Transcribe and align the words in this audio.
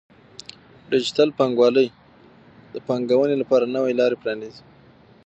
ډیجیټل 0.91 1.29
بانکوالي 1.37 1.87
د 2.73 2.75
پانګونې 2.87 3.35
لپاره 3.41 3.65
نوې 3.75 3.93
لارې 3.99 4.15
پرانیزي. 4.21 4.63